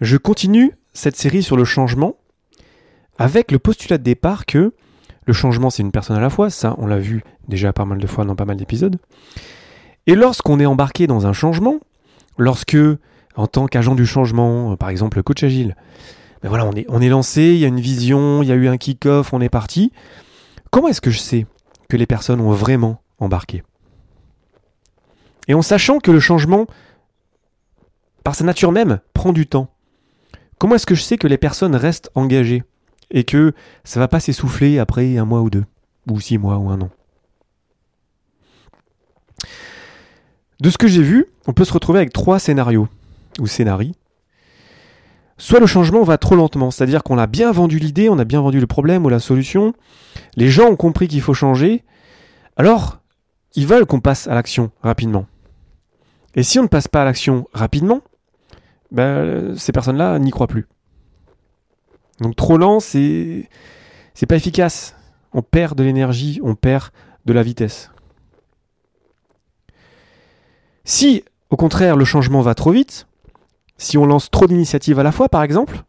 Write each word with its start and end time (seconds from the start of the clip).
Je 0.00 0.16
continue 0.16 0.72
cette 0.92 1.16
série 1.16 1.42
sur 1.42 1.56
le 1.56 1.64
changement 1.64 2.16
avec 3.18 3.50
le 3.50 3.58
postulat 3.58 3.98
de 3.98 4.04
départ 4.04 4.46
que 4.46 4.72
le 5.26 5.32
changement 5.32 5.70
c'est 5.70 5.82
une 5.82 5.90
personne 5.90 6.16
à 6.16 6.20
la 6.20 6.30
fois, 6.30 6.50
ça 6.50 6.74
on 6.78 6.86
l'a 6.86 6.98
vu 6.98 7.22
déjà 7.48 7.72
pas 7.72 7.84
mal 7.84 7.98
de 7.98 8.06
fois 8.06 8.24
dans 8.24 8.36
pas 8.36 8.44
mal 8.44 8.56
d'épisodes. 8.56 8.98
Et 10.06 10.14
lorsqu'on 10.14 10.60
est 10.60 10.66
embarqué 10.66 11.06
dans 11.06 11.26
un 11.26 11.32
changement, 11.32 11.80
lorsque 12.38 12.78
en 13.36 13.46
tant 13.46 13.66
qu'agent 13.66 13.94
du 13.94 14.06
changement, 14.06 14.76
par 14.76 14.88
exemple 14.88 15.22
coach 15.22 15.42
agile, 15.42 15.76
ben 16.42 16.48
voilà, 16.48 16.64
on 16.66 16.72
est, 16.72 16.86
on 16.88 17.00
est 17.00 17.08
lancé, 17.08 17.42
il 17.42 17.58
y 17.58 17.64
a 17.64 17.68
une 17.68 17.80
vision, 17.80 18.42
il 18.42 18.48
y 18.48 18.52
a 18.52 18.54
eu 18.54 18.68
un 18.68 18.76
kick-off, 18.76 19.32
on 19.32 19.40
est 19.40 19.48
parti. 19.48 19.92
Comment 20.70 20.88
est-ce 20.88 21.00
que 21.00 21.10
je 21.10 21.18
sais 21.18 21.46
que 21.88 21.96
les 21.96 22.06
personnes 22.06 22.40
ont 22.40 22.52
vraiment 22.52 23.02
embarqué? 23.18 23.64
Et 25.48 25.54
en 25.54 25.62
sachant 25.62 25.98
que 25.98 26.10
le 26.10 26.20
changement, 26.20 26.66
par 28.22 28.34
sa 28.34 28.44
nature 28.44 28.70
même, 28.70 29.00
prend 29.14 29.32
du 29.32 29.46
temps. 29.46 29.70
Comment 30.58 30.74
est-ce 30.74 30.86
que 30.86 30.94
je 30.94 31.02
sais 31.02 31.18
que 31.18 31.28
les 31.28 31.38
personnes 31.38 31.76
restent 31.76 32.10
engagées 32.14 32.64
et 33.10 33.24
que 33.24 33.52
ça 33.84 34.00
va 34.00 34.08
pas 34.08 34.20
s'essouffler 34.20 34.78
après 34.78 35.16
un 35.16 35.24
mois 35.24 35.40
ou 35.40 35.50
deux, 35.50 35.64
ou 36.10 36.20
six 36.20 36.38
mois 36.38 36.58
ou 36.58 36.68
un 36.68 36.80
an? 36.80 36.90
De 40.60 40.70
ce 40.70 40.78
que 40.78 40.88
j'ai 40.88 41.02
vu, 41.02 41.26
on 41.46 41.52
peut 41.52 41.64
se 41.64 41.72
retrouver 41.72 42.00
avec 42.00 42.12
trois 42.12 42.40
scénarios 42.40 42.88
ou 43.38 43.46
scénarii. 43.46 43.94
Soit 45.36 45.60
le 45.60 45.66
changement 45.66 46.02
va 46.02 46.18
trop 46.18 46.34
lentement, 46.34 46.72
c'est-à-dire 46.72 47.04
qu'on 47.04 47.16
a 47.16 47.28
bien 47.28 47.52
vendu 47.52 47.78
l'idée, 47.78 48.08
on 48.08 48.18
a 48.18 48.24
bien 48.24 48.40
vendu 48.40 48.58
le 48.58 48.66
problème 48.66 49.06
ou 49.06 49.08
la 49.08 49.20
solution, 49.20 49.72
les 50.34 50.48
gens 50.48 50.66
ont 50.66 50.76
compris 50.76 51.06
qu'il 51.06 51.20
faut 51.20 51.34
changer, 51.34 51.84
alors 52.56 52.98
ils 53.54 53.68
veulent 53.68 53.86
qu'on 53.86 54.00
passe 54.00 54.26
à 54.26 54.34
l'action 54.34 54.72
rapidement. 54.82 55.26
Et 56.34 56.42
si 56.42 56.58
on 56.58 56.64
ne 56.64 56.68
passe 56.68 56.88
pas 56.88 57.02
à 57.02 57.04
l'action 57.04 57.46
rapidement, 57.52 58.02
ben, 58.90 59.56
ces 59.56 59.72
personnes-là 59.72 60.18
n'y 60.18 60.30
croient 60.30 60.46
plus. 60.46 60.66
Donc 62.20 62.36
trop 62.36 62.56
lent, 62.56 62.80
c'est 62.80 63.48
c'est 64.14 64.26
pas 64.26 64.36
efficace. 64.36 64.96
On 65.32 65.42
perd 65.42 65.76
de 65.76 65.84
l'énergie, 65.84 66.40
on 66.42 66.54
perd 66.54 66.88
de 67.26 67.32
la 67.32 67.42
vitesse. 67.42 67.90
Si 70.84 71.24
au 71.50 71.56
contraire 71.56 71.96
le 71.96 72.04
changement 72.04 72.40
va 72.40 72.54
trop 72.54 72.72
vite, 72.72 73.06
si 73.76 73.98
on 73.98 74.06
lance 74.06 74.30
trop 74.30 74.46
d'initiatives 74.46 74.98
à 74.98 75.02
la 75.02 75.12
fois 75.12 75.28
par 75.28 75.42
exemple, 75.42 75.82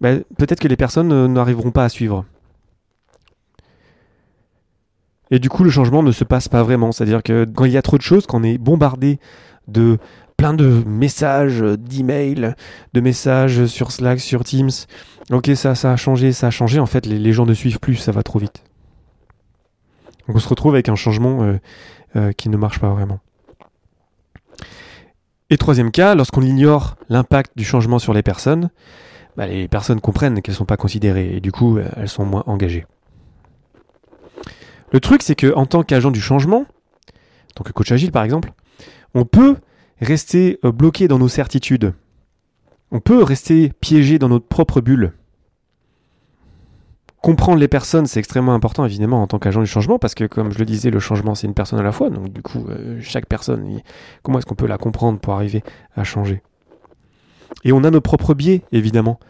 ben, 0.00 0.24
peut-être 0.38 0.60
que 0.60 0.68
les 0.68 0.76
personnes 0.76 1.32
n'arriveront 1.32 1.70
pas 1.70 1.84
à 1.84 1.88
suivre. 1.88 2.24
Et 5.30 5.38
du 5.38 5.48
coup, 5.48 5.62
le 5.62 5.70
changement 5.70 6.02
ne 6.02 6.12
se 6.12 6.24
passe 6.24 6.48
pas 6.48 6.62
vraiment. 6.62 6.90
C'est-à-dire 6.92 7.22
que 7.22 7.44
quand 7.44 7.64
il 7.64 7.72
y 7.72 7.76
a 7.76 7.82
trop 7.82 7.98
de 7.98 8.02
choses, 8.02 8.26
quand 8.26 8.40
on 8.40 8.42
est 8.42 8.58
bombardé 8.58 9.20
de 9.68 9.98
plein 10.40 10.54
de 10.54 10.82
messages, 10.86 11.60
d'emails, 11.60 12.54
de 12.94 13.00
messages 13.02 13.66
sur 13.66 13.92
Slack, 13.92 14.20
sur 14.20 14.42
Teams, 14.42 14.70
ok, 15.30 15.50
ça, 15.54 15.74
ça 15.74 15.92
a 15.92 15.96
changé, 15.96 16.32
ça 16.32 16.46
a 16.46 16.50
changé, 16.50 16.80
en 16.80 16.86
fait, 16.86 17.04
les, 17.04 17.32
gens 17.34 17.44
ne 17.44 17.52
suivent 17.52 17.78
plus, 17.78 17.96
ça 17.96 18.10
va 18.10 18.22
trop 18.22 18.38
vite. 18.38 18.64
Donc 20.26 20.36
on 20.36 20.38
se 20.38 20.48
retrouve 20.48 20.72
avec 20.72 20.88
un 20.88 20.94
changement 20.94 21.42
euh, 21.42 21.58
euh, 22.16 22.32
qui 22.32 22.48
ne 22.48 22.56
marche 22.56 22.78
pas 22.78 22.88
vraiment. 22.88 23.18
Et 25.50 25.58
troisième 25.58 25.90
cas, 25.90 26.14
lorsqu'on 26.14 26.40
ignore 26.40 26.96
l'impact 27.10 27.52
du 27.54 27.64
changement 27.64 27.98
sur 27.98 28.14
les 28.14 28.22
personnes, 28.22 28.70
bah, 29.36 29.46
les 29.46 29.68
personnes 29.68 30.00
comprennent 30.00 30.40
qu'elles 30.40 30.54
ne 30.54 30.58
sont 30.58 30.64
pas 30.64 30.78
considérées 30.78 31.36
et 31.36 31.40
du 31.40 31.52
coup 31.52 31.78
elles 31.78 32.08
sont 32.08 32.24
moins 32.24 32.44
engagées. 32.46 32.86
Le 34.90 35.00
truc, 35.00 35.22
c'est 35.22 35.34
que 35.34 35.52
en 35.54 35.66
tant 35.66 35.82
qu'agent 35.82 36.10
du 36.10 36.20
changement, 36.22 36.64
que 37.62 37.72
coach 37.72 37.92
agile 37.92 38.10
par 38.10 38.24
exemple, 38.24 38.54
on 39.12 39.26
peut 39.26 39.56
rester 40.00 40.58
euh, 40.64 40.72
bloqué 40.72 41.08
dans 41.08 41.18
nos 41.18 41.28
certitudes. 41.28 41.94
On 42.90 43.00
peut 43.00 43.22
rester 43.22 43.72
piégé 43.80 44.18
dans 44.18 44.28
notre 44.28 44.46
propre 44.46 44.80
bulle. 44.80 45.12
Comprendre 47.22 47.58
les 47.58 47.68
personnes, 47.68 48.06
c'est 48.06 48.18
extrêmement 48.18 48.54
important 48.54 48.84
évidemment 48.86 49.22
en 49.22 49.26
tant 49.26 49.38
qu'agent 49.38 49.60
du 49.60 49.66
changement, 49.66 49.98
parce 49.98 50.14
que 50.14 50.24
comme 50.24 50.52
je 50.52 50.58
le 50.58 50.64
disais, 50.64 50.90
le 50.90 51.00
changement 51.00 51.34
c'est 51.34 51.46
une 51.46 51.54
personne 51.54 51.78
à 51.78 51.82
la 51.82 51.92
fois, 51.92 52.08
donc 52.08 52.32
du 52.32 52.40
coup, 52.42 52.66
euh, 52.68 52.98
chaque 53.02 53.26
personne, 53.26 53.80
comment 54.22 54.38
est-ce 54.38 54.46
qu'on 54.46 54.54
peut 54.54 54.66
la 54.66 54.78
comprendre 54.78 55.18
pour 55.18 55.34
arriver 55.34 55.62
à 55.94 56.02
changer? 56.02 56.42
Et 57.64 57.72
on 57.72 57.84
a 57.84 57.90
nos 57.90 58.00
propres 58.00 58.32
biais, 58.34 58.62
évidemment 58.72 59.20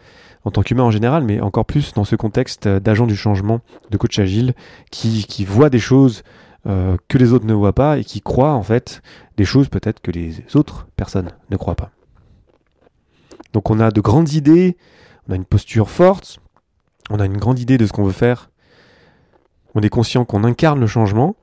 en 0.43 0.51
tant 0.51 0.63
qu'humain 0.63 0.83
en 0.83 0.91
général, 0.91 1.23
mais 1.23 1.39
encore 1.39 1.65
plus 1.65 1.93
dans 1.93 2.03
ce 2.03 2.15
contexte 2.15 2.67
d'agent 2.67 3.05
du 3.05 3.15
changement, 3.15 3.61
de 3.89 3.97
coach 3.97 4.17
agile, 4.19 4.53
qui, 4.89 5.25
qui 5.25 5.45
voit 5.45 5.69
des 5.69 5.79
choses 5.79 6.23
euh, 6.67 6.97
que 7.07 7.17
les 7.17 7.33
autres 7.33 7.45
ne 7.45 7.53
voient 7.53 7.73
pas 7.73 7.97
et 7.97 8.03
qui 8.03 8.21
croit 8.21 8.53
en 8.53 8.63
fait 8.63 9.01
des 9.37 9.45
choses 9.45 9.69
peut-être 9.69 9.99
que 9.99 10.11
les 10.11 10.43
autres 10.55 10.87
personnes 10.95 11.31
ne 11.49 11.57
croient 11.57 11.75
pas. 11.75 11.91
Donc 13.53 13.69
on 13.69 13.79
a 13.79 13.91
de 13.91 14.01
grandes 14.01 14.33
idées, 14.33 14.77
on 15.27 15.33
a 15.33 15.35
une 15.35 15.45
posture 15.45 15.89
forte, 15.89 16.39
on 17.09 17.19
a 17.19 17.25
une 17.25 17.37
grande 17.37 17.59
idée 17.59 17.77
de 17.77 17.85
ce 17.85 17.91
qu'on 17.91 18.03
veut 18.03 18.11
faire, 18.11 18.49
on 19.75 19.81
est 19.81 19.89
conscient 19.89 20.25
qu'on 20.25 20.43
incarne 20.43 20.79
le 20.79 20.87
changement, 20.87 21.35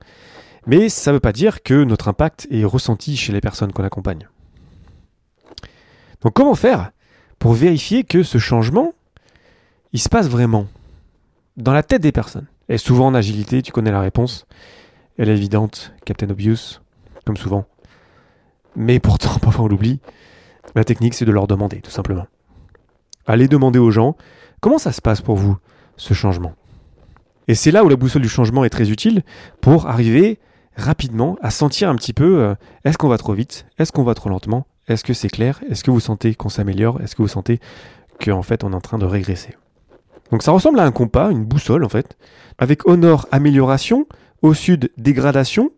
mais 0.67 0.89
ça 0.89 1.11
ne 1.11 1.17
veut 1.17 1.21
pas 1.21 1.33
dire 1.33 1.63
que 1.63 1.85
notre 1.85 2.09
impact 2.09 2.47
est 2.51 2.65
ressenti 2.65 3.17
chez 3.17 3.33
les 3.33 3.41
personnes 3.41 3.73
qu'on 3.73 3.85
accompagne. 3.85 4.29
Donc 6.23 6.35
comment 6.35 6.55
faire 6.55 6.91
pour 7.39 7.53
vérifier 7.53 8.05
que 8.05 8.23
ce 8.23 8.39
changement, 8.39 8.95
il 9.93 10.01
se 10.01 10.09
passe 10.09 10.29
vraiment 10.29 10.67
dans 11.57 11.73
la 11.73 11.83
tête 11.83 12.03
des 12.03 12.13
personnes? 12.13 12.47
Et 12.69 12.79
souvent 12.79 13.07
en 13.07 13.15
agilité, 13.15 13.63
tu 13.63 13.73
connais 13.73 13.91
la 13.91 14.01
réponse. 14.01 14.47
Elle 15.19 15.31
est 15.31 15.35
évidente, 15.35 15.93
Captain 16.05 16.31
Obvious, 16.31 16.81
comme 17.25 17.37
souvent. 17.37 17.67
Mais 18.77 19.01
pourtant, 19.01 19.37
parfois 19.43 19.65
on 19.65 19.69
l'oublie. 19.69 20.01
La 20.75 20.85
technique, 20.85 21.15
c'est 21.15 21.25
de 21.25 21.33
leur 21.33 21.49
demander, 21.49 21.81
tout 21.81 21.91
simplement. 21.91 22.27
Allez 23.27 23.49
demander 23.49 23.79
aux 23.79 23.91
gens 23.91 24.17
comment 24.61 24.79
ça 24.79 24.93
se 24.93 25.03
passe 25.03 25.21
pour 25.21 25.37
vous, 25.37 25.57
ce 25.97 26.15
changement? 26.15 26.55
Et 27.49 27.55
c'est 27.55 27.71
là 27.71 27.85
où 27.85 27.89
la 27.89 27.97
boussole 27.97 28.23
du 28.23 28.29
changement 28.29 28.65
est 28.65 28.71
très 28.71 28.91
utile 28.91 29.23
pour 29.61 29.87
arriver 29.87 30.39
rapidement 30.77 31.37
à 31.43 31.51
sentir 31.51 31.89
un 31.91 31.97
petit 31.97 32.13
peu 32.13 32.41
euh, 32.41 32.55
est-ce 32.85 32.97
qu'on 32.97 33.09
va 33.09 33.19
trop 33.19 33.33
vite, 33.33 33.67
est-ce 33.79 33.91
qu'on 33.91 34.05
va 34.05 34.15
trop 34.15 34.29
lentement, 34.29 34.67
est-ce 34.87 35.03
que 35.03 35.15
c'est 35.15 35.29
clair? 35.29 35.61
Est-ce 35.69 35.83
que 35.83 35.91
vous 35.91 36.01
sentez 36.01 36.35
qu'on 36.35 36.51
s'améliore? 36.51 37.01
Est-ce 37.01 37.17
que 37.17 37.23
vous 37.23 37.29
sentez 37.29 37.59
qu'en 38.25 38.43
fait 38.43 38.63
on 38.63 38.73
est 38.73 38.77
en 38.77 38.81
train 38.81 38.99
de 38.99 39.07
régresser? 39.07 39.57
Donc 40.31 40.43
ça 40.43 40.53
ressemble 40.53 40.79
à 40.79 40.85
un 40.85 40.93
compas, 40.93 41.31
une 41.31 41.45
boussole 41.45 41.85
en 41.85 41.89
fait, 41.89 42.17
avec 42.59 42.87
au 42.87 42.97
nord 42.97 43.27
amélioration, 43.33 44.07
au 44.43 44.55
sud 44.55 44.91
dégradation, 44.97 45.71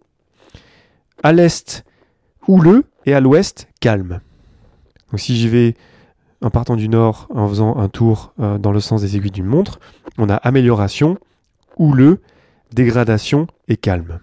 à 1.23 1.33
l'est 1.33 1.85
houleux 2.47 2.85
et 3.07 3.15
à 3.15 3.21
l'ouest 3.21 3.69
calme. 3.81 4.21
Donc 5.11 5.21
si 5.21 5.37
j'y 5.37 5.49
vais 5.49 5.75
en 6.43 6.51
partant 6.51 6.77
du 6.77 6.89
nord 6.89 7.29
en 7.35 7.49
faisant 7.49 7.77
un 7.77 7.89
tour 7.89 8.33
euh, 8.41 8.59
dans 8.59 8.73
le 8.73 8.81
sens 8.81 9.03
des 9.03 9.17
aiguilles 9.17 9.31
d'une 9.31 9.47
montre, 9.47 9.79
on 10.19 10.29
a 10.29 10.37
amélioration, 10.37 11.19
houleux, 11.77 12.21
dégradation 12.73 13.47
et 13.69 13.77
calme. 13.77 14.21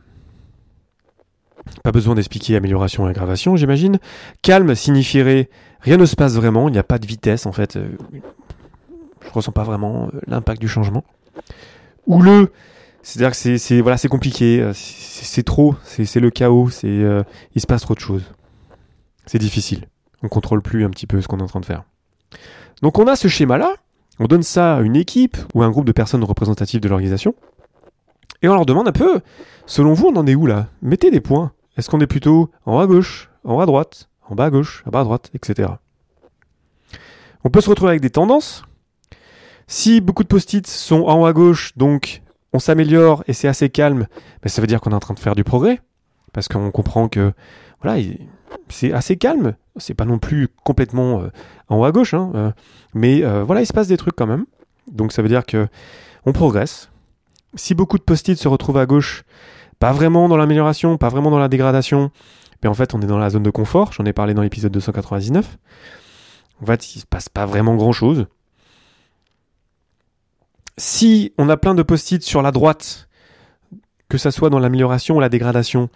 Pas 1.84 1.92
besoin 1.92 2.16
d'expliquer 2.16 2.56
amélioration 2.56 3.08
et 3.08 3.12
aggravation, 3.12 3.56
j'imagine. 3.56 4.00
Calme 4.42 4.74
signifierait 4.74 5.50
rien 5.82 5.98
ne 5.98 6.06
se 6.06 6.16
passe 6.16 6.36
vraiment, 6.36 6.70
il 6.70 6.72
n'y 6.72 6.78
a 6.78 6.84
pas 6.84 7.00
de 7.00 7.06
vitesse 7.06 7.46
en 7.46 7.52
fait. 7.52 7.76
Euh, 7.76 7.90
je 9.22 9.32
ressens 9.32 9.52
pas 9.52 9.64
vraiment 9.64 10.06
euh, 10.14 10.20
l'impact 10.28 10.62
du 10.62 10.68
changement. 10.68 11.04
Houleux, 12.08 12.52
c'est-à-dire 13.08 13.32
que 13.32 13.58
c'est 13.58 13.80
voilà, 13.80 13.96
c'est 13.96 14.10
compliqué, 14.10 14.60
euh, 14.60 14.74
c'est 14.74 15.44
trop, 15.44 15.76
c'est 15.86 16.20
le 16.20 16.30
chaos, 16.30 16.70
c'est 16.70 17.24
il 17.56 17.62
se 17.62 17.66
passe 17.66 17.84
trop 17.84 17.96
de 17.96 18.02
choses. 18.02 18.26
C'est 19.26 19.40
difficile. 19.40 19.88
On 20.24 20.28
contrôle 20.28 20.62
plus 20.62 20.84
un 20.84 20.90
petit 20.90 21.08
peu 21.08 21.22
ce 21.22 21.28
qu'on 21.30 21.38
est 21.40 21.44
en 21.44 21.48
train 21.48 21.62
de 21.62 21.66
faire. 21.66 21.84
Donc 22.82 23.00
on 23.00 23.08
a 23.08 23.16
ce 23.16 23.30
schéma-là, 23.30 23.76
on 24.20 24.26
donne 24.26 24.44
ça 24.44 24.76
à 24.76 24.82
une 24.82 24.98
équipe 24.98 25.38
ou 25.54 25.64
à 25.64 25.66
un 25.66 25.70
groupe 25.70 25.86
de 25.86 25.94
personnes 25.94 26.22
représentatives 26.26 26.82
de 26.82 26.90
l'organisation, 26.90 27.34
et 28.42 28.50
on 28.50 28.54
leur 28.54 28.66
demande 28.66 28.90
un 28.90 28.92
peu, 28.92 29.22
selon 29.68 29.94
vous, 29.94 30.08
on 30.08 30.18
en 30.18 30.28
est 30.28 30.36
où 30.36 30.46
là? 30.46 30.68
Mettez 30.82 31.10
des 31.10 31.22
points. 31.22 31.54
Est-ce 31.78 31.90
qu'on 31.90 32.02
est 32.02 32.08
plutôt 32.08 32.52
en 32.66 32.76
haut 32.76 32.80
à 32.80 32.88
gauche, 32.88 33.30
en 33.46 33.56
haut 33.56 33.62
à 33.62 33.66
droite, 33.66 34.10
en 34.28 34.36
bas 34.36 34.46
à 34.46 34.50
gauche, 34.50 34.84
en 34.86 34.90
bas 34.90 35.00
à 35.00 35.04
droite, 35.06 35.32
etc. 35.34 35.70
On 37.46 37.50
peut 37.50 37.62
se 37.62 37.70
retrouver 37.70 37.92
avec 37.92 38.02
des 38.02 38.10
tendances. 38.10 38.66
Si 39.66 40.02
beaucoup 40.02 40.24
de 40.24 40.28
post-it 40.28 40.68
sont 40.68 41.04
en 41.04 41.22
haut 41.22 41.26
à 41.26 41.32
gauche, 41.32 41.72
donc 41.78 42.22
on 42.58 42.60
s'améliore 42.60 43.24
et 43.28 43.34
c'est 43.34 43.48
assez 43.48 43.70
calme, 43.70 44.08
ben, 44.42 44.50
ça 44.50 44.62
veut 44.62 44.68
dire 44.68 44.82
qu'on 44.82 44.90
est 44.90 44.96
en 44.96 45.00
train 45.00 45.14
de 45.14 45.20
faire 45.20 45.36
du 45.36 45.44
progrès. 45.44 45.80
Parce 46.34 46.48
qu'on 46.48 46.72
comprend 46.72 47.08
que 47.08 47.32
voilà, 47.84 48.04
c'est 48.70 48.92
assez 48.92 49.16
calme. 49.16 49.56
C'est 49.78 49.94
pas 49.94 50.06
non 50.06 50.18
plus 50.18 50.48
complètement 50.64 51.22
euh, 51.22 51.30
en 51.70 51.78
haut 51.78 51.86
à 51.86 51.92
gauche, 51.92 52.16
hein, 52.16 52.32
euh, 52.34 52.52
mais 52.96 53.24
euh, 53.24 53.44
voilà, 53.44 53.62
il 53.62 53.68
se 53.68 53.74
passe 53.74 53.88
des 53.88 53.98
trucs 53.98 54.16
quand 54.16 54.26
même. 54.26 54.46
Donc 54.92 55.12
ça 55.12 55.22
veut 55.22 55.30
dire 55.30 55.46
que 55.46 55.68
on 56.26 56.34
progresse. 56.34 56.90
Si 57.54 57.76
beaucoup 57.76 58.00
de 58.00 58.04
post-it 58.04 58.38
se 58.38 58.48
retrouvent 58.48 58.78
à 58.80 58.88
gauche, 58.88 59.24
pas 59.80 59.92
vraiment 59.92 60.28
dans 60.28 60.38
l'amélioration, 60.38 60.98
pas 60.98 61.10
vraiment 61.10 61.30
dans 61.30 61.40
la 61.40 61.48
dégradation, 61.48 62.10
mais 62.64 62.70
en 62.70 62.74
fait 62.74 62.96
on 62.96 63.02
est 63.02 63.08
dans 63.08 63.20
la 63.20 63.30
zone 63.30 63.44
de 63.44 63.52
confort, 63.52 63.94
j'en 63.94 64.06
ai 64.06 64.14
parlé 64.14 64.34
dans 64.34 64.42
l'épisode 64.42 64.72
299. 64.72 65.58
En 66.62 66.66
fait, 66.66 66.96
il 66.96 67.02
se 67.02 67.06
passe 67.06 67.30
pas 67.30 67.46
vraiment 67.46 67.76
grand 67.76 67.92
chose. 67.92 68.26
Si 70.78 71.34
on 71.38 71.50
a 71.50 71.58
plein 71.58 71.74
de 71.74 71.84
post-it 71.84 72.22
sur 72.24 72.42
la 72.42 72.52
droite, 72.52 73.08
Que 74.10 74.18
ça 74.18 74.32
soit 74.32 74.50
dans 74.50 74.60
l'amélioration 74.60 75.18
ou 75.18 75.20
la 75.20 75.28
dégradation, 75.28 75.90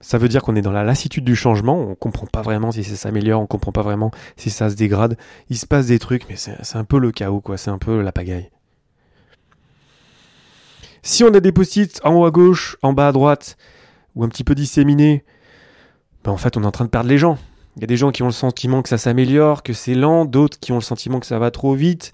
ça 0.00 0.18
veut 0.18 0.28
dire 0.28 0.42
qu'on 0.42 0.56
est 0.56 0.62
dans 0.62 0.72
la 0.72 0.82
lassitude 0.82 1.24
du 1.24 1.36
changement, 1.36 1.78
on 1.78 1.94
comprend 1.94 2.26
pas 2.26 2.42
vraiment 2.42 2.72
si 2.72 2.82
ça 2.82 2.96
s'améliore, 2.96 3.40
on 3.40 3.46
comprend 3.46 3.70
pas 3.70 3.82
vraiment 3.82 4.10
si 4.36 4.50
ça 4.50 4.68
se 4.68 4.74
dégrade. 4.74 5.16
Il 5.48 5.56
se 5.56 5.66
passe 5.66 5.86
des 5.86 6.00
trucs, 6.00 6.28
mais 6.28 6.34
c'est 6.36 6.76
un 6.76 6.84
peu 6.84 6.98
le 6.98 7.12
chaos, 7.12 7.40
quoi. 7.40 7.56
C'est 7.56 7.70
un 7.70 7.78
peu 7.78 8.00
la 8.02 8.10
pagaille. 8.10 8.50
Si 11.02 11.22
on 11.22 11.32
a 11.34 11.38
des 11.38 11.52
post-it 11.52 12.00
en 12.02 12.14
haut 12.14 12.24
à 12.24 12.32
gauche, 12.32 12.76
en 12.82 12.92
bas 12.92 13.08
à 13.08 13.12
droite, 13.12 13.56
ou 14.16 14.24
un 14.24 14.28
petit 14.28 14.44
peu 14.44 14.56
disséminés, 14.56 15.24
ben 16.24 16.32
en 16.32 16.36
fait, 16.36 16.56
on 16.56 16.64
est 16.64 16.66
en 16.66 16.72
train 16.72 16.84
de 16.84 16.90
perdre 16.90 17.08
les 17.08 17.18
gens. 17.18 17.38
Il 17.76 17.82
y 17.82 17.84
a 17.84 17.86
des 17.86 17.96
gens 17.96 18.10
qui 18.10 18.24
ont 18.24 18.26
le 18.26 18.32
sentiment 18.32 18.82
que 18.82 18.88
ça 18.88 18.98
s'améliore, 18.98 19.62
que 19.62 19.72
c'est 19.72 19.94
lent, 19.94 20.24
d'autres 20.24 20.58
qui 20.58 20.72
ont 20.72 20.76
le 20.76 20.82
sentiment 20.82 21.20
que 21.20 21.26
ça 21.26 21.38
va 21.38 21.52
trop 21.52 21.74
vite, 21.74 22.12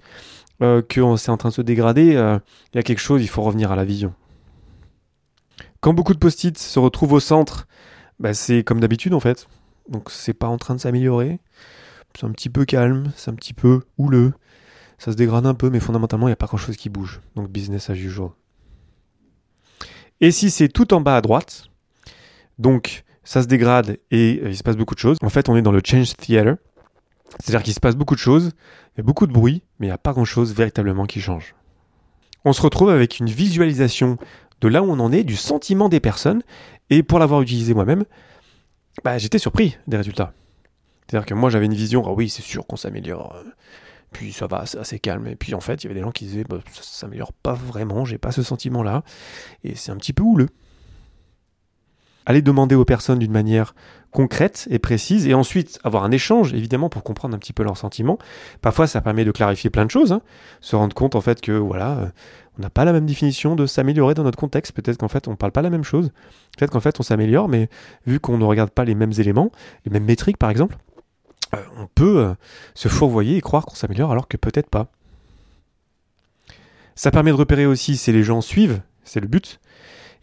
euh, 0.61 0.81
que 0.81 1.15
c'est 1.17 1.31
en 1.31 1.37
train 1.37 1.49
de 1.49 1.53
se 1.53 1.61
dégrader. 1.61 2.15
Euh, 2.15 2.39
il 2.73 2.77
y 2.77 2.79
a 2.79 2.83
quelque 2.83 2.99
chose, 2.99 3.21
il 3.21 3.27
faut 3.27 3.41
revenir 3.41 3.71
à 3.71 3.75
la 3.75 3.85
vision. 3.85 4.13
Quand 5.81 5.93
beaucoup 5.93 6.13
de 6.13 6.19
post-it 6.19 6.57
se 6.57 6.79
retrouvent 6.79 7.13
au 7.13 7.19
centre, 7.19 7.67
ben 8.19 8.33
c'est 8.33 8.63
comme 8.63 8.79
d'habitude 8.79 9.13
en 9.13 9.19
fait. 9.19 9.47
Donc 9.87 10.11
c'est 10.11 10.33
pas 10.33 10.47
en 10.47 10.57
train 10.57 10.75
de 10.75 10.79
s'améliorer. 10.79 11.39
C'est 12.17 12.25
un 12.25 12.31
petit 12.31 12.49
peu 12.49 12.65
calme, 12.65 13.11
c'est 13.15 13.31
un 13.31 13.35
petit 13.35 13.53
peu 13.53 13.81
houleux. 13.97 14.33
Ça 14.97 15.11
se 15.11 15.17
dégrade 15.17 15.45
un 15.45 15.53
peu, 15.53 15.69
mais 15.69 15.79
fondamentalement, 15.79 16.27
il 16.27 16.31
n'y 16.31 16.33
a 16.33 16.37
pas 16.37 16.47
grand-chose 16.47 16.75
qui 16.75 16.89
bouge. 16.89 17.21
Donc 17.35 17.49
business 17.49 17.89
as 17.89 17.95
usual. 17.95 18.31
Et 20.19 20.31
si 20.31 20.51
c'est 20.51 20.67
tout 20.67 20.93
en 20.93 20.99
bas 20.99 21.15
à 21.15 21.21
droite, 21.21 21.69
donc 22.57 23.03
ça 23.23 23.41
se 23.41 23.47
dégrade 23.47 23.99
et 24.11 24.41
euh, 24.43 24.49
il 24.49 24.57
se 24.57 24.63
passe 24.63 24.75
beaucoup 24.75 24.95
de 24.95 24.99
choses. 24.99 25.17
En 25.21 25.29
fait, 25.29 25.49
on 25.49 25.55
est 25.55 25.61
dans 25.61 25.71
le 25.71 25.81
change 25.85 26.15
theater. 26.17 26.57
C'est-à-dire 27.39 27.63
qu'il 27.63 27.73
se 27.73 27.79
passe 27.79 27.95
beaucoup 27.95 28.15
de 28.15 28.19
choses, 28.19 28.51
il 28.95 28.99
y 28.99 29.01
a 29.01 29.03
beaucoup 29.03 29.27
de 29.27 29.31
bruit, 29.31 29.63
mais 29.79 29.87
il 29.87 29.89
n'y 29.89 29.93
a 29.93 29.97
pas 29.97 30.13
grand-chose 30.13 30.53
véritablement 30.53 31.05
qui 31.05 31.21
change. 31.21 31.55
On 32.45 32.53
se 32.53 32.61
retrouve 32.61 32.89
avec 32.89 33.19
une 33.19 33.29
visualisation 33.29 34.17
de 34.61 34.67
là 34.67 34.81
où 34.81 34.91
on 34.91 34.99
en 34.99 35.11
est, 35.11 35.23
du 35.23 35.35
sentiment 35.35 35.89
des 35.89 35.99
personnes, 35.99 36.41
et 36.89 37.03
pour 37.03 37.19
l'avoir 37.19 37.41
utilisé 37.41 37.73
moi-même, 37.73 38.05
bah, 39.03 39.17
j'étais 39.17 39.37
surpris 39.37 39.77
des 39.87 39.97
résultats. 39.97 40.33
C'est-à-dire 41.07 41.25
que 41.25 41.33
moi 41.33 41.49
j'avais 41.49 41.65
une 41.65 41.73
vision, 41.73 42.03
ah 42.07 42.11
oui 42.11 42.29
c'est 42.29 42.41
sûr 42.41 42.67
qu'on 42.67 42.75
s'améliore, 42.75 43.35
puis 44.11 44.33
ça 44.33 44.47
va, 44.47 44.65
c'est 44.65 44.77
assez 44.77 44.99
calme, 44.99 45.27
et 45.27 45.35
puis 45.35 45.53
en 45.53 45.59
fait 45.59 45.83
il 45.83 45.87
y 45.87 45.87
avait 45.87 45.99
des 45.99 46.05
gens 46.05 46.11
qui 46.11 46.25
disaient, 46.25 46.43
bah, 46.43 46.59
ça 46.71 46.81
s'améliore 46.83 47.33
pas 47.33 47.53
vraiment, 47.53 48.05
j'ai 48.05 48.17
pas 48.17 48.31
ce 48.31 48.43
sentiment-là, 48.43 49.03
et 49.63 49.75
c'est 49.75 49.91
un 49.91 49.97
petit 49.97 50.13
peu 50.13 50.23
houleux 50.23 50.49
aller 52.29 52.43
demander 52.43 52.75
aux 52.75 52.85
personnes 52.85 53.17
d'une 53.17 53.31
manière 53.31 53.73
concrète 54.11 54.67
et 54.71 54.79
précise, 54.79 55.27
et 55.27 55.33
ensuite 55.33 55.79
avoir 55.83 56.03
un 56.03 56.11
échange, 56.11 56.53
évidemment, 56.53 56.89
pour 56.89 57.03
comprendre 57.03 57.35
un 57.35 57.37
petit 57.39 57.53
peu 57.53 57.63
leurs 57.63 57.77
sentiments. 57.77 58.17
Parfois, 58.61 58.87
ça 58.87 59.01
permet 59.01 59.25
de 59.25 59.31
clarifier 59.31 59.69
plein 59.69 59.85
de 59.85 59.91
choses, 59.91 60.11
hein. 60.11 60.21
se 60.61 60.75
rendre 60.75 60.95
compte 60.95 61.15
en 61.15 61.21
fait 61.21 61.41
que 61.41 61.51
voilà, 61.51 61.97
euh, 61.97 62.07
on 62.57 62.61
n'a 62.61 62.69
pas 62.69 62.85
la 62.85 62.93
même 62.93 63.05
définition 63.05 63.55
de 63.55 63.65
s'améliorer 63.65 64.15
dans 64.15 64.23
notre 64.23 64.37
contexte. 64.37 64.71
Peut-être 64.73 64.97
qu'en 64.97 65.07
fait, 65.07 65.27
on 65.27 65.31
ne 65.31 65.35
parle 65.35 65.51
pas 65.51 65.61
la 65.61 65.69
même 65.69 65.83
chose. 65.83 66.11
Peut-être 66.57 66.71
qu'en 66.71 66.79
fait, 66.79 66.99
on 66.99 67.03
s'améliore, 67.03 67.47
mais 67.47 67.69
vu 68.05 68.19
qu'on 68.19 68.37
ne 68.37 68.43
regarde 68.43 68.71
pas 68.71 68.83
les 68.83 68.95
mêmes 68.95 69.13
éléments, 69.17 69.51
les 69.85 69.91
mêmes 69.91 70.05
métriques, 70.05 70.37
par 70.37 70.49
exemple, 70.49 70.77
euh, 71.55 71.63
on 71.77 71.87
peut 71.87 72.19
euh, 72.19 72.33
se 72.73 72.87
fourvoyer 72.87 73.37
et 73.37 73.41
croire 73.41 73.65
qu'on 73.65 73.75
s'améliore 73.75 74.11
alors 74.11 74.27
que 74.27 74.37
peut-être 74.37 74.69
pas. 74.69 74.87
Ça 76.95 77.11
permet 77.11 77.31
de 77.31 77.37
repérer 77.37 77.65
aussi 77.65 77.95
si 77.95 78.11
les 78.11 78.23
gens 78.23 78.41
suivent, 78.41 78.81
c'est 79.05 79.21
le 79.21 79.27
but, 79.27 79.59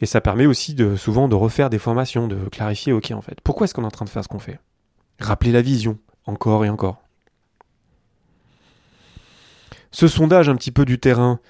et 0.01 0.07
ça 0.07 0.21
permet 0.21 0.47
aussi 0.47 0.75
de, 0.75 0.97
souvent 0.97 1.29
de 1.29 1.35
refaire 1.35 1.71
des 1.71 1.79
formations, 1.79 2.29
de 2.29 2.37
clarifier, 2.49 2.93
ok 2.93 3.13
en 3.13 3.23
fait, 3.23 3.41
pourquoi 3.43 3.65
est-ce 3.65 3.75
qu'on 3.75 3.83
est 3.83 3.87
en 3.87 3.91
train 3.91 4.05
de 4.05 4.11
faire 4.11 4.25
ce 4.25 4.29
qu'on 4.29 4.39
fait? 4.39 4.59
Rappeler 5.21 5.53
la 5.53 5.63
vision, 5.63 5.99
encore 6.27 6.65
et 6.65 6.69
encore. 6.69 7.03
Ce 9.91 10.09
sondage 10.09 10.49
un 10.49 10.57
petit 10.57 10.73
peu 10.73 10.85
du 10.85 10.99
terrain, 10.99 11.41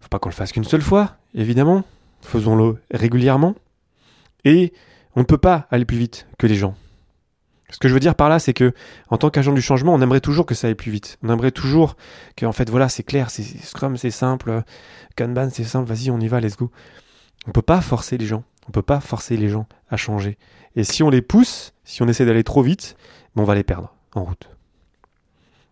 faut 0.00 0.08
pas 0.08 0.18
qu'on 0.18 0.30
le 0.30 0.34
fasse 0.34 0.52
qu'une 0.52 0.64
seule 0.64 0.82
fois, 0.82 1.16
évidemment, 1.34 1.84
faisons-le 2.22 2.78
régulièrement, 2.90 3.54
et 4.44 4.72
on 5.16 5.20
ne 5.20 5.24
peut 5.24 5.38
pas 5.38 5.66
aller 5.70 5.84
plus 5.84 5.98
vite 5.98 6.26
que 6.38 6.46
les 6.46 6.54
gens. 6.54 6.74
Ce 7.70 7.78
que 7.78 7.88
je 7.88 7.94
veux 7.94 8.00
dire 8.00 8.14
par 8.14 8.28
là, 8.28 8.38
c'est 8.38 8.52
que 8.52 8.72
en 9.08 9.16
tant 9.16 9.30
qu'agent 9.30 9.52
du 9.52 9.62
changement, 9.62 9.94
on 9.94 10.00
aimerait 10.00 10.20
toujours 10.20 10.46
que 10.46 10.54
ça 10.54 10.68
aille 10.68 10.74
plus 10.74 10.92
vite. 10.92 11.18
On 11.22 11.30
aimerait 11.30 11.50
toujours 11.50 11.96
que, 12.36 12.46
en 12.46 12.52
fait, 12.52 12.68
voilà, 12.70 12.88
c'est 12.88 13.02
clair, 13.02 13.30
c'est 13.30 13.42
Scrum, 13.42 13.96
c'est 13.96 14.10
simple, 14.10 14.62
Kanban, 15.16 15.48
c'est 15.50 15.64
simple, 15.64 15.88
vas-y, 15.88 16.10
on 16.10 16.20
y 16.20 16.28
va, 16.28 16.40
let's 16.40 16.56
go. 16.56 16.70
On 17.46 17.52
peut 17.52 17.62
pas 17.62 17.80
forcer 17.80 18.18
les 18.18 18.26
gens. 18.26 18.44
On 18.68 18.72
peut 18.72 18.82
pas 18.82 19.00
forcer 19.00 19.36
les 19.36 19.48
gens 19.48 19.66
à 19.90 19.96
changer. 19.96 20.38
Et 20.76 20.84
si 20.84 21.02
on 21.02 21.10
les 21.10 21.22
pousse, 21.22 21.72
si 21.84 22.02
on 22.02 22.08
essaie 22.08 22.26
d'aller 22.26 22.44
trop 22.44 22.62
vite, 22.62 22.96
ben, 23.36 23.42
on 23.42 23.46
va 23.46 23.54
les 23.54 23.64
perdre 23.64 23.94
en 24.14 24.24
route. 24.24 24.48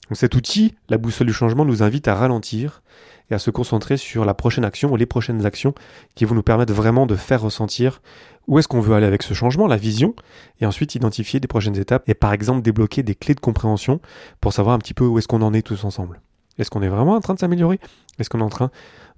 Donc 0.09 0.19
cet 0.19 0.35
outil, 0.35 0.75
la 0.89 0.99
boussole 0.99 1.27
du 1.27 1.33
changement, 1.33 1.65
nous 1.65 1.83
invite 1.83 2.07
à 2.07 2.15
ralentir 2.15 2.83
et 3.31 3.35
à 3.35 3.39
se 3.39 3.51
concentrer 3.51 3.97
sur 3.97 4.25
la 4.25 4.35
prochaine 4.35 4.65
action 4.65 4.93
ou 4.93 4.97
les 4.97 5.07
prochaines 5.07 5.47
actions 5.47 5.75
qui 6.15 6.25
vont 6.25 6.35
nous 6.35 6.43
permettre 6.43 6.75
vraiment 6.75 7.07
de 7.07 7.17
faire 7.17 7.41
ressentir 7.41 8.03
où 8.47 8.59
est-ce 8.59 8.69
qu'on 8.69 8.81
veut 8.81 8.95
aller 8.95 9.07
avec 9.07 9.23
ce 9.23 9.33
changement, 9.33 9.67
la 9.67 9.77
vision, 9.77 10.15
et 10.61 10.67
ensuite 10.67 10.95
identifier 10.95 11.41
des 11.41 11.49
prochaines 11.49 11.79
étapes 11.79 12.09
et 12.09 12.15
par 12.15 12.33
exemple 12.33 12.63
débloquer 12.63 13.03
des 13.03 13.15
clés 13.15 13.35
de 13.35 13.41
compréhension 13.41 14.01
pour 14.41 14.53
savoir 14.53 14.75
un 14.75 14.79
petit 14.79 14.95
peu 14.95 15.07
où 15.07 15.19
est-ce 15.19 15.29
qu'on 15.29 15.43
en 15.43 15.55
est 15.55 15.63
tous 15.63 15.85
ensemble. 15.85 16.21
Est-ce 16.59 16.71
qu'on 16.71 16.83
est 16.83 16.89
vraiment 16.89 17.15
en 17.15 17.21
train 17.21 17.35
de 17.35 17.39
s'améliorer? 17.39 17.81
Est-ce 18.19 18.29
qu'on 18.29 18.41
est 18.41 18.45
en 18.45 18.51
train 18.51 18.71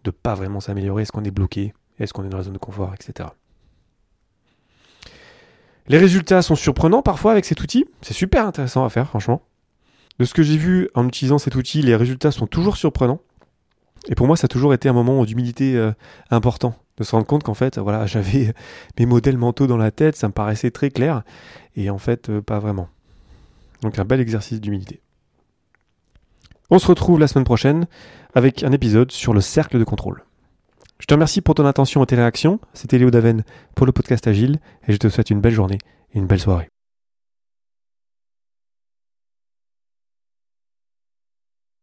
de 0.04 0.10
pas 0.10 0.34
vraiment 0.34 0.60
s'améliorer? 0.60 1.02
Est-ce 1.02 1.12
qu'on 1.12 1.24
est 1.24 1.32
bloqué? 1.32 1.74
Est-ce 1.98 2.12
qu'on 2.12 2.24
est 2.24 2.28
dans 2.28 2.38
la 2.38 2.44
zone 2.44 2.54
de 2.54 2.58
confort, 2.58 2.92
etc. 2.94 3.28
Les 5.86 5.98
résultats 5.98 6.42
sont 6.42 6.54
surprenants 6.54 7.02
parfois 7.02 7.32
avec 7.32 7.44
cet 7.44 7.60
outil. 7.60 7.84
C'est 8.00 8.14
super 8.14 8.46
intéressant 8.46 8.84
à 8.84 8.88
faire, 8.88 9.06
franchement. 9.06 9.42
De 10.18 10.24
ce 10.24 10.32
que 10.32 10.42
j'ai 10.42 10.56
vu 10.56 10.88
en 10.94 11.06
utilisant 11.06 11.38
cet 11.38 11.56
outil, 11.56 11.82
les 11.82 11.96
résultats 11.96 12.30
sont 12.30 12.46
toujours 12.46 12.76
surprenants. 12.76 13.20
Et 14.08 14.14
pour 14.14 14.26
moi, 14.26 14.36
ça 14.36 14.46
a 14.46 14.48
toujours 14.48 14.72
été 14.74 14.88
un 14.88 14.92
moment 14.92 15.24
d'humilité 15.24 15.76
euh, 15.76 15.92
important. 16.30 16.74
De 16.96 17.04
se 17.04 17.10
rendre 17.10 17.26
compte 17.26 17.42
qu'en 17.42 17.54
fait, 17.54 17.78
voilà, 17.78 18.06
j'avais 18.06 18.54
mes 18.98 19.06
modèles 19.06 19.36
mentaux 19.36 19.66
dans 19.66 19.76
la 19.76 19.90
tête, 19.90 20.16
ça 20.16 20.28
me 20.28 20.32
paraissait 20.32 20.70
très 20.70 20.90
clair. 20.90 21.22
Et 21.76 21.90
en 21.90 21.98
fait, 21.98 22.30
euh, 22.30 22.40
pas 22.40 22.58
vraiment. 22.58 22.88
Donc 23.82 23.98
un 23.98 24.04
bel 24.04 24.20
exercice 24.20 24.60
d'humilité. 24.60 25.00
On 26.70 26.78
se 26.78 26.86
retrouve 26.86 27.20
la 27.20 27.28
semaine 27.28 27.44
prochaine 27.44 27.86
avec 28.34 28.62
un 28.62 28.72
épisode 28.72 29.12
sur 29.12 29.34
le 29.34 29.42
cercle 29.42 29.78
de 29.78 29.84
contrôle. 29.84 30.24
Je 31.00 31.06
te 31.06 31.14
remercie 31.14 31.40
pour 31.40 31.54
ton 31.54 31.66
attention 31.66 32.02
et 32.02 32.06
tes 32.06 32.16
réactions. 32.16 32.60
C'était 32.72 32.98
Léo 32.98 33.10
Daven 33.10 33.44
pour 33.74 33.86
le 33.86 33.92
podcast 33.92 34.26
Agile 34.26 34.58
et 34.86 34.92
je 34.92 34.98
te 34.98 35.08
souhaite 35.08 35.30
une 35.30 35.40
belle 35.40 35.52
journée 35.52 35.78
et 36.14 36.18
une 36.18 36.26
belle 36.26 36.40
soirée. 36.40 36.68